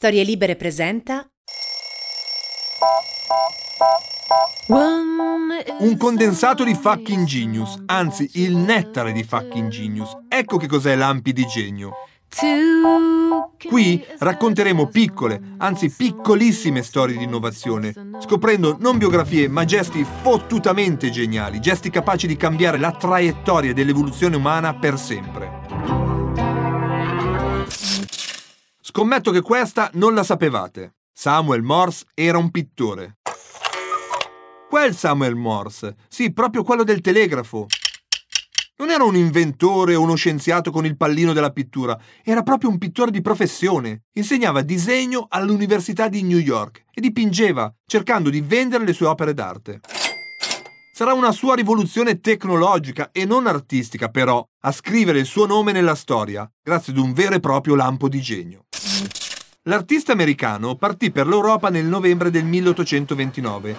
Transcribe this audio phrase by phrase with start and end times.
[0.00, 1.28] Storie Libere presenta
[5.80, 10.16] Un condensato di fucking genius, anzi il nettare di fucking genius.
[10.26, 11.90] Ecco che cos'è l'ampi di genio.
[13.68, 21.60] Qui racconteremo piccole, anzi piccolissime storie di innovazione, scoprendo non biografie ma gesti fottutamente geniali,
[21.60, 25.59] gesti capaci di cambiare la traiettoria dell'evoluzione umana per sempre.
[28.92, 30.96] Scommetto che questa non la sapevate.
[31.12, 33.18] Samuel Morse era un pittore.
[34.68, 37.66] Quel Samuel Morse, sì, proprio quello del telegrafo.
[38.78, 42.78] Non era un inventore o uno scienziato con il pallino della pittura, era proprio un
[42.78, 44.06] pittore di professione.
[44.14, 49.82] Insegnava disegno all'Università di New York e dipingeva, cercando di vendere le sue opere d'arte.
[50.92, 55.94] Sarà una sua rivoluzione tecnologica e non artistica, però, a scrivere il suo nome nella
[55.94, 58.64] storia, grazie ad un vero e proprio lampo di genio.
[59.64, 63.76] L'artista americano partì per l'Europa nel novembre del 1829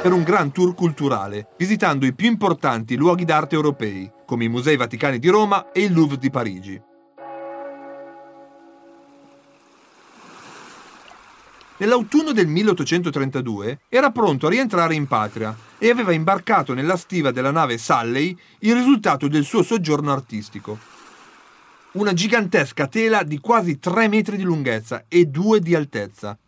[0.00, 4.78] per un gran tour culturale, visitando i più importanti luoghi d'arte europei, come i Musei
[4.78, 6.82] Vaticani di Roma e il Louvre di Parigi.
[11.76, 17.50] Nell'autunno del 1832 era pronto a rientrare in patria e aveva imbarcato nella stiva della
[17.50, 21.01] nave Salley il risultato del suo soggiorno artistico.
[21.94, 26.38] Una gigantesca tela di quasi 3 metri di lunghezza e 2 di altezza,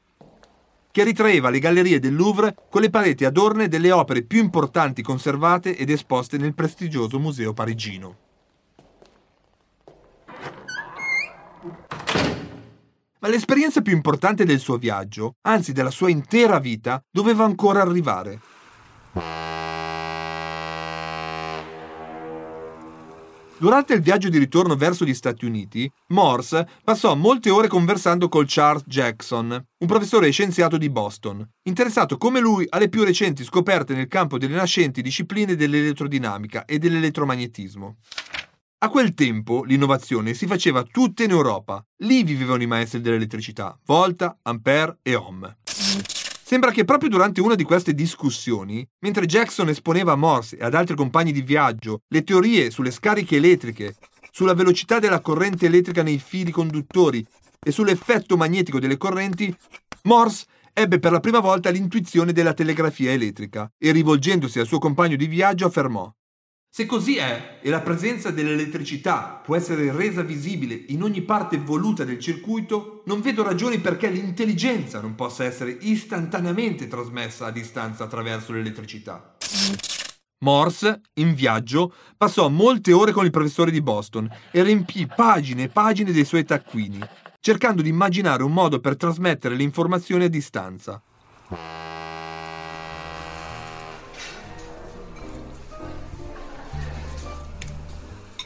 [0.91, 5.77] che ritraeva le gallerie del Louvre con le pareti adorne delle opere più importanti conservate
[5.77, 8.17] ed esposte nel prestigioso museo parigino.
[13.19, 18.41] Ma l'esperienza più importante del suo viaggio, anzi della sua intera vita, doveva ancora arrivare.
[23.65, 28.45] Durante il viaggio di ritorno verso gli Stati Uniti, Morse passò molte ore conversando col
[28.47, 34.07] Charles Jackson, un professore scienziato di Boston, interessato come lui alle più recenti scoperte nel
[34.07, 37.97] campo delle nascenti discipline dell'elettrodinamica e dell'elettromagnetismo.
[38.81, 41.83] A quel tempo l'innovazione si faceva tutta in Europa.
[42.03, 45.57] Lì vivevano i maestri dell'elettricità, Volta, Ampere e Ohm.
[46.47, 50.75] Sembra che proprio durante una di queste discussioni, mentre Jackson esponeva a Morse e ad
[50.75, 53.95] altri compagni di viaggio le teorie sulle scariche elettriche,
[54.31, 57.27] sulla velocità della corrente elettrica nei fili conduttori
[57.63, 59.57] e sull'effetto magnetico delle correnti,
[60.03, 60.45] Morse
[60.75, 65.27] ebbe per la prima volta l'intuizione della telegrafia elettrica e rivolgendosi al suo compagno di
[65.27, 66.13] viaggio affermò
[66.77, 72.03] se così è e la presenza dell'elettricità può essere resa visibile in ogni parte voluta
[72.03, 78.53] del circuito, non vedo ragioni perché l'intelligenza non possa essere istantaneamente trasmessa a distanza attraverso
[78.53, 79.37] l'elettricità.
[80.39, 85.69] Morse, in viaggio, passò molte ore con il professore di Boston e riempì pagine e
[85.69, 86.99] pagine dei suoi taccuini,
[87.39, 91.01] cercando di immaginare un modo per trasmettere le informazioni a distanza.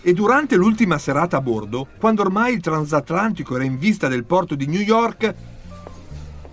[0.00, 4.54] E durante l'ultima serata a bordo, quando ormai il transatlantico era in vista del porto
[4.54, 5.34] di New York,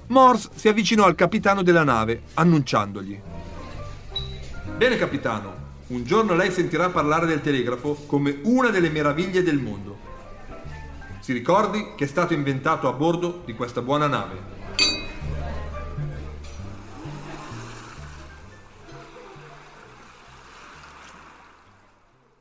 [0.07, 3.19] Morse si avvicinò al capitano della nave, annunciandogli.
[4.77, 5.53] Bene capitano,
[5.87, 9.97] un giorno lei sentirà parlare del telegrafo come una delle meraviglie del mondo.
[11.21, 14.64] Si ricordi che è stato inventato a bordo di questa buona nave.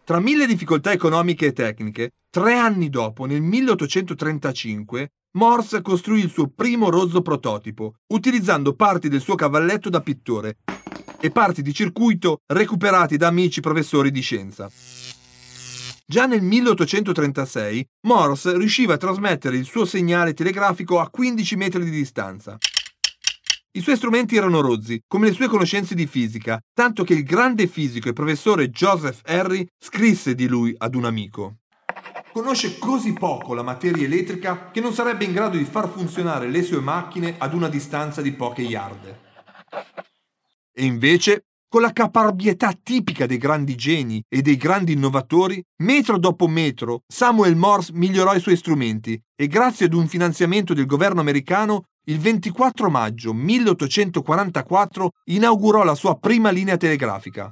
[0.05, 6.49] Tra mille difficoltà economiche e tecniche, tre anni dopo, nel 1835, Morse costruì il suo
[6.55, 10.59] primo rozzo prototipo, utilizzando parti del suo cavalletto da pittore
[11.19, 14.71] e parti di circuito recuperati da amici professori di scienza.
[16.07, 21.91] Già nel 1836 Morse riusciva a trasmettere il suo segnale telegrafico a 15 metri di
[21.91, 22.59] distanza.
[23.77, 27.67] I suoi strumenti erano rozzi, come le sue conoscenze di fisica, tanto che il grande
[27.67, 31.57] fisico e professore Joseph Harry scrisse di lui ad un amico.
[32.33, 36.63] Conosce così poco la materia elettrica che non sarebbe in grado di far funzionare le
[36.63, 39.19] sue macchine ad una distanza di poche yard.
[40.73, 46.47] E invece, con la caparbietà tipica dei grandi geni e dei grandi innovatori, metro dopo
[46.47, 51.87] metro Samuel Morse migliorò i suoi strumenti e grazie ad un finanziamento del governo americano
[52.07, 57.51] il 24 maggio 1844 inaugurò la sua prima linea telegrafica.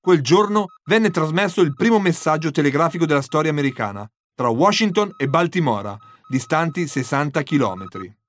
[0.00, 5.96] Quel giorno venne trasmesso il primo messaggio telegrafico della storia americana, tra Washington e Baltimora,
[6.28, 8.19] distanti 60 chilometri.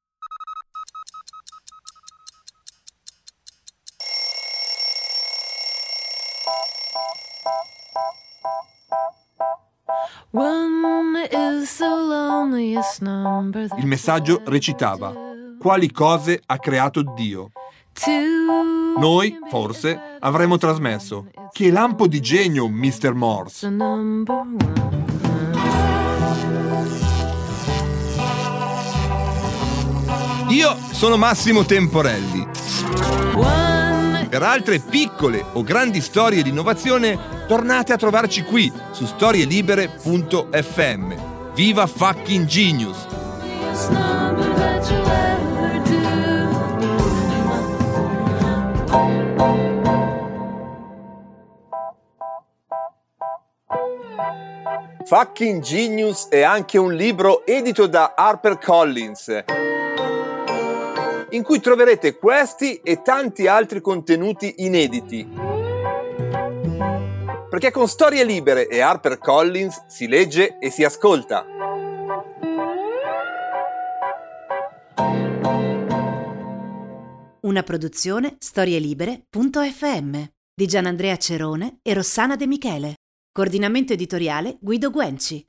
[13.77, 15.13] Il messaggio recitava:
[15.59, 17.51] Quali cose ha creato Dio?
[18.97, 23.13] Noi, forse, avremmo trasmesso: Che lampo di genio, Mr.
[23.13, 23.67] Morse!
[30.47, 32.47] Io sono Massimo Temporelli.
[34.31, 41.13] Per altre piccole o grandi storie di innovazione, tornate a trovarci qui su storielibere.fm.
[41.53, 43.07] Viva fucking genius!
[55.03, 59.43] Fucking Genius è anche un libro edito da HarperCollins
[61.31, 65.27] in cui troverete questi e tanti altri contenuti inediti.
[67.49, 71.45] Perché con Storie Libere e HarperCollins si legge e si ascolta.
[77.41, 80.23] Una produzione storielibere.fm
[80.53, 82.95] di Gianandrea Cerone e Rossana De Michele.
[83.33, 85.45] Coordinamento editoriale Guido Guenci.